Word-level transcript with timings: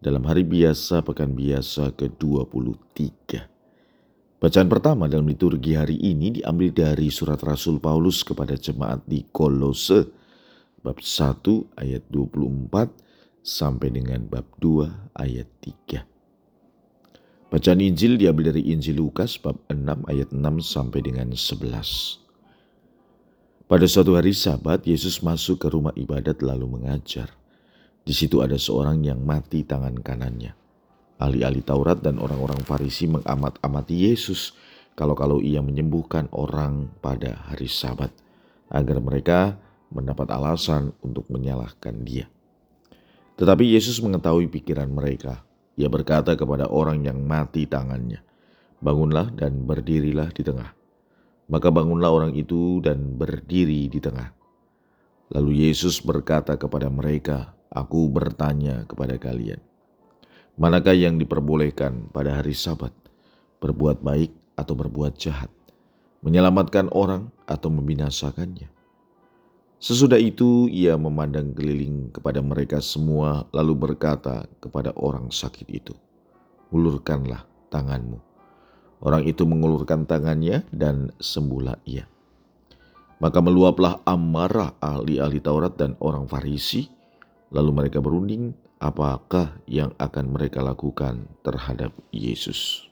dalam 0.00 0.24
hari 0.24 0.48
biasa 0.48 1.04
pekan 1.04 1.36
biasa 1.36 1.92
ke-23. 1.92 3.36
Bacaan 4.40 4.68
pertama 4.72 5.04
dalam 5.04 5.28
liturgi 5.28 5.76
hari 5.76 6.00
ini 6.00 6.40
diambil 6.40 6.72
dari 6.72 7.12
surat 7.12 7.36
Rasul 7.44 7.76
Paulus 7.76 8.24
kepada 8.24 8.56
jemaat 8.56 9.04
di 9.04 9.28
Kolose 9.28 10.08
bab 10.80 10.96
1 11.04 11.44
ayat 11.76 12.08
24 12.08 13.44
sampai 13.44 13.92
dengan 13.92 14.24
bab 14.24 14.48
2 14.56 15.20
ayat 15.20 15.44
3. 15.92 17.52
Bacaan 17.52 17.80
Injil 17.84 18.16
diambil 18.16 18.56
dari 18.56 18.72
Injil 18.72 18.96
Lukas 18.96 19.36
bab 19.36 19.60
6 19.68 20.08
ayat 20.08 20.32
6 20.32 20.40
sampai 20.64 21.04
dengan 21.04 21.28
11. 21.36 22.24
Pada 23.68 23.86
suatu 23.86 24.16
hari 24.16 24.32
sabat, 24.32 24.88
Yesus 24.88 25.20
masuk 25.20 25.60
ke 25.60 25.68
rumah 25.68 25.92
ibadat 25.92 26.40
lalu 26.40 26.80
mengajar. 26.80 27.28
Di 28.10 28.18
situ 28.18 28.42
ada 28.42 28.58
seorang 28.58 29.06
yang 29.06 29.22
mati 29.22 29.62
tangan 29.62 29.94
kanannya. 30.02 30.50
Ahli-ahli 31.22 31.62
Taurat 31.62 32.02
dan 32.02 32.18
orang-orang 32.18 32.58
Farisi 32.66 33.06
mengamat-amati 33.06 34.10
Yesus 34.10 34.50
kalau-kalau 34.98 35.38
ia 35.38 35.62
menyembuhkan 35.62 36.26
orang 36.34 36.90
pada 36.98 37.38
hari 37.46 37.70
Sabat, 37.70 38.10
agar 38.66 38.98
mereka 38.98 39.62
mendapat 39.94 40.26
alasan 40.26 40.90
untuk 41.06 41.30
menyalahkan 41.30 42.02
dia. 42.02 42.26
Tetapi 43.38 43.78
Yesus 43.78 44.02
mengetahui 44.02 44.50
pikiran 44.50 44.90
mereka. 44.90 45.46
Ia 45.78 45.86
berkata 45.86 46.34
kepada 46.34 46.66
orang 46.66 47.06
yang 47.06 47.22
mati 47.22 47.70
tangannya, 47.70 48.26
"Bangunlah 48.82 49.30
dan 49.38 49.62
berdirilah 49.70 50.34
di 50.34 50.42
tengah." 50.42 50.74
Maka 51.46 51.70
bangunlah 51.70 52.10
orang 52.10 52.34
itu 52.34 52.82
dan 52.82 53.14
berdiri 53.14 53.86
di 53.86 54.02
tengah. 54.02 54.34
Lalu 55.30 55.70
Yesus 55.70 56.02
berkata 56.02 56.58
kepada 56.58 56.90
mereka, 56.90 57.59
Aku 57.70 58.10
bertanya 58.10 58.82
kepada 58.90 59.14
kalian, 59.14 59.62
manakah 60.58 60.90
yang 60.90 61.22
diperbolehkan 61.22 62.10
pada 62.10 62.42
hari 62.42 62.50
Sabat, 62.50 62.90
berbuat 63.62 64.02
baik 64.02 64.34
atau 64.58 64.74
berbuat 64.74 65.14
jahat, 65.14 65.54
menyelamatkan 66.26 66.90
orang 66.90 67.30
atau 67.46 67.70
membinasakannya? 67.70 68.66
Sesudah 69.78 70.18
itu 70.18 70.66
ia 70.66 70.98
memandang 70.98 71.54
keliling 71.54 72.10
kepada 72.10 72.42
mereka 72.42 72.82
semua 72.82 73.46
lalu 73.54 73.78
berkata 73.78 74.50
kepada 74.58 74.90
orang 74.98 75.30
sakit 75.30 75.70
itu, 75.70 75.94
Ulurkanlah 76.74 77.46
tanganmu. 77.70 78.18
Orang 78.98 79.30
itu 79.30 79.46
mengulurkan 79.46 80.10
tangannya 80.10 80.66
dan 80.74 81.14
sembuhlah 81.22 81.78
ia. 81.86 82.02
Maka 83.22 83.38
meluaplah 83.38 84.02
amarah 84.02 84.74
ahli-ahli 84.82 85.38
Taurat 85.38 85.78
dan 85.78 85.94
orang 86.02 86.26
Farisi 86.26 86.98
Lalu 87.50 87.70
mereka 87.74 87.98
berunding 87.98 88.54
apakah 88.78 89.58
yang 89.66 89.90
akan 89.98 90.32
mereka 90.32 90.62
lakukan 90.62 91.26
terhadap 91.42 91.90
Yesus. 92.14 92.86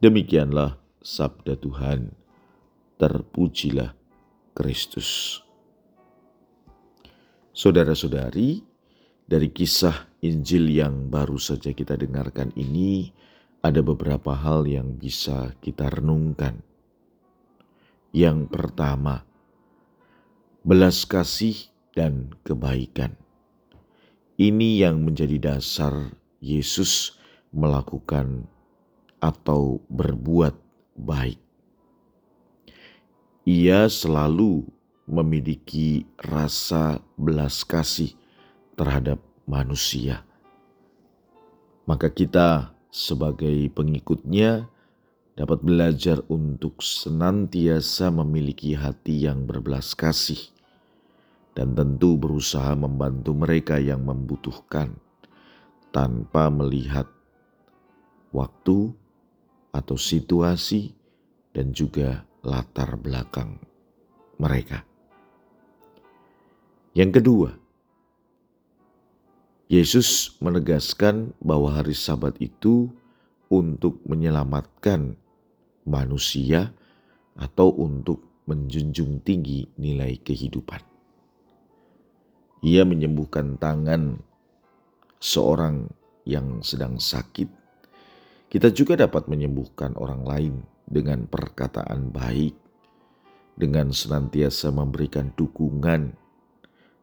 Demikianlah 0.00 0.80
sabda 1.04 1.58
Tuhan. 1.60 2.16
Terpujilah 3.00 3.96
Kristus. 4.52 5.40
Saudara-saudari, 7.56 8.60
dari 9.24 9.48
kisah 9.48 10.10
Injil 10.20 10.68
yang 10.68 11.08
baru 11.08 11.40
saja 11.40 11.72
kita 11.72 11.96
dengarkan 11.96 12.52
ini, 12.56 13.08
ada 13.64 13.80
beberapa 13.80 14.36
hal 14.36 14.68
yang 14.68 14.96
bisa 15.00 15.56
kita 15.64 15.88
renungkan. 15.88 16.60
Yang 18.12 18.52
pertama, 18.52 19.24
belas 20.60 21.08
kasih 21.08 21.69
dan 21.94 22.34
kebaikan. 22.46 23.14
Ini 24.40 24.88
yang 24.88 25.04
menjadi 25.04 25.36
dasar 25.36 26.16
Yesus 26.40 27.20
melakukan 27.52 28.48
atau 29.20 29.84
berbuat 29.92 30.56
baik. 30.96 31.36
Ia 33.44 33.90
selalu 33.90 34.64
memiliki 35.04 36.06
rasa 36.16 37.02
belas 37.18 37.66
kasih 37.66 38.16
terhadap 38.78 39.20
manusia. 39.44 40.24
Maka 41.84 42.08
kita 42.08 42.72
sebagai 42.88 43.66
pengikutnya 43.74 44.70
dapat 45.34 45.58
belajar 45.60 46.22
untuk 46.30 46.78
senantiasa 46.80 48.08
memiliki 48.14 48.78
hati 48.78 49.26
yang 49.26 49.44
berbelas 49.44 49.92
kasih 49.98 50.38
dan 51.54 51.74
tentu 51.74 52.14
berusaha 52.14 52.72
membantu 52.78 53.34
mereka 53.34 53.76
yang 53.82 54.06
membutuhkan 54.06 54.94
tanpa 55.90 56.46
melihat 56.48 57.06
waktu 58.30 58.94
atau 59.74 59.96
situasi 59.98 60.94
dan 61.50 61.74
juga 61.74 62.22
latar 62.46 62.94
belakang 62.94 63.58
mereka. 64.38 64.86
Yang 66.94 67.22
kedua, 67.22 67.50
Yesus 69.70 70.34
menegaskan 70.42 71.30
bahwa 71.38 71.70
hari 71.70 71.94
Sabat 71.94 72.34
itu 72.42 72.90
untuk 73.46 74.02
menyelamatkan 74.02 75.14
manusia 75.86 76.74
atau 77.38 77.70
untuk 77.78 78.26
menjunjung 78.50 79.22
tinggi 79.22 79.70
nilai 79.78 80.18
kehidupan. 80.18 80.89
Ia 82.60 82.84
menyembuhkan 82.84 83.56
tangan 83.56 84.20
seorang 85.16 85.88
yang 86.28 86.60
sedang 86.60 87.00
sakit. 87.00 87.48
Kita 88.50 88.68
juga 88.74 88.98
dapat 89.00 89.30
menyembuhkan 89.30 89.96
orang 89.96 90.22
lain 90.26 90.54
dengan 90.84 91.24
perkataan 91.24 92.10
baik, 92.10 92.52
dengan 93.56 93.94
senantiasa 93.94 94.74
memberikan 94.74 95.32
dukungan, 95.32 96.12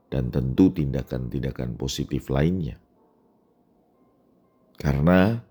dan 0.07 0.23
tentu 0.31 0.71
tindakan-tindakan 0.71 1.79
positif 1.79 2.27
lainnya. 2.27 2.77
Karena 4.77 5.41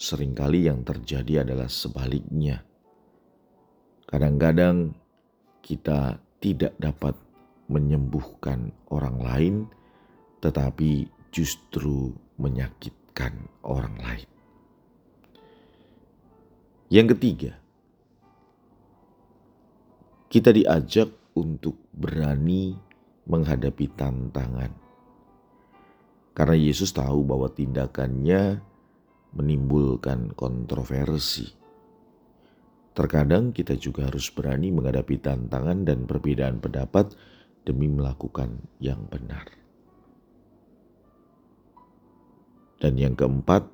sering 0.00 0.32
kali 0.32 0.70
yang 0.70 0.80
terjadi 0.86 1.44
adalah 1.44 1.68
sebaliknya. 1.68 2.64
Kadang-kadang 4.08 4.96
kita 5.60 6.18
tidak 6.40 6.74
dapat 6.80 7.14
menyembuhkan 7.70 8.74
orang 8.90 9.16
lain, 9.22 9.54
tetapi 10.42 11.06
justru 11.30 12.10
menyakitkan 12.42 13.46
orang 13.62 13.94
lain. 14.02 14.28
Yang 16.90 17.06
ketiga, 17.14 17.52
kita 20.26 20.50
diajak 20.50 21.14
untuk 21.38 21.78
berani 21.94 22.74
menghadapi 23.30 23.86
tantangan. 23.94 24.74
Karena 26.34 26.56
Yesus 26.58 26.90
tahu 26.90 27.22
bahwa 27.22 27.46
tindakannya 27.46 28.58
menimbulkan 29.34 30.34
kontroversi. 30.34 31.46
Terkadang 32.90 33.54
kita 33.54 33.78
juga 33.78 34.10
harus 34.10 34.26
berani 34.34 34.74
menghadapi 34.74 35.22
tantangan 35.22 35.86
dan 35.86 36.10
perbedaan 36.10 36.58
pendapat 36.58 37.14
demi 37.64 37.88
melakukan 37.88 38.60
yang 38.80 39.04
benar. 39.08 39.46
Dan 42.80 42.96
yang 42.96 43.12
keempat, 43.12 43.68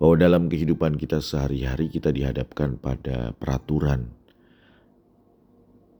bahwa 0.00 0.16
dalam 0.16 0.48
kehidupan 0.48 0.96
kita 0.96 1.20
sehari-hari 1.20 1.92
kita 1.92 2.08
dihadapkan 2.08 2.80
pada 2.80 3.36
peraturan, 3.36 4.08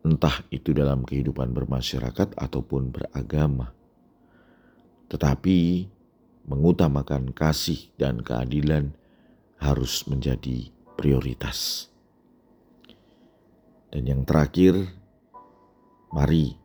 entah 0.01 0.41
itu 0.49 0.73
dalam 0.73 1.05
kehidupan 1.05 1.53
bermasyarakat 1.53 2.33
ataupun 2.39 2.95
beragama, 2.95 3.77
tetapi 5.13 5.91
mengutamakan 6.49 7.37
kasih 7.37 7.93
dan 8.01 8.25
keadilan 8.25 8.97
harus 9.61 10.09
menjadi 10.09 10.73
prioritas. 10.97 11.91
Dan 13.91 14.07
yang 14.07 14.23
terakhir, 14.25 15.00
Mari 16.11 16.59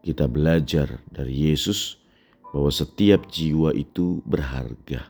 kita 0.00 0.24
belajar 0.24 1.04
dari 1.08 1.52
Yesus 1.52 2.00
bahwa 2.52 2.72
setiap 2.72 3.28
jiwa 3.28 3.76
itu 3.76 4.24
berharga. 4.24 5.08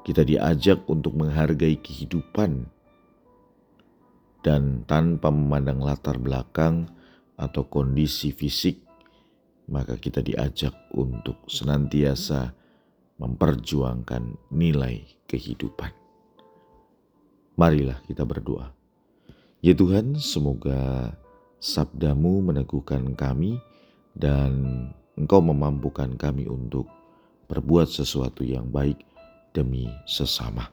Kita 0.00 0.24
diajak 0.24 0.88
untuk 0.88 1.16
menghargai 1.20 1.76
kehidupan 1.76 2.64
dan 4.40 4.88
tanpa 4.88 5.28
memandang 5.28 5.84
latar 5.84 6.16
belakang 6.16 6.88
atau 7.36 7.68
kondisi 7.68 8.32
fisik, 8.32 8.80
maka 9.68 10.00
kita 10.00 10.24
diajak 10.24 10.72
untuk 10.96 11.44
senantiasa 11.44 12.56
memperjuangkan 13.20 14.48
nilai 14.48 15.04
kehidupan. 15.28 15.92
Marilah 17.60 18.00
kita 18.08 18.24
berdoa. 18.24 18.72
Ya 19.60 19.76
Tuhan, 19.76 20.16
semoga 20.16 21.12
sabdamu 21.60 22.40
meneguhkan 22.40 23.12
kami 23.14 23.60
dan 24.16 24.88
Engkau 25.20 25.44
memampukan 25.44 26.16
kami 26.16 26.48
untuk 26.48 26.88
berbuat 27.52 27.92
sesuatu 27.92 28.40
yang 28.40 28.72
baik 28.72 28.96
demi 29.52 29.92
sesama. 30.08 30.72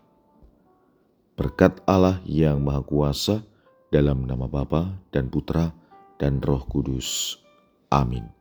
Berkat 1.35 1.83
Allah 1.83 2.23
yang 2.23 2.63
Maha 2.63 2.81
Kuasa, 2.81 3.43
dalam 3.91 4.27
nama 4.27 4.47
Bapa 4.47 4.99
dan 5.11 5.31
Putra 5.31 5.71
dan 6.19 6.43
Roh 6.43 6.63
Kudus. 6.67 7.39
Amin. 7.91 8.36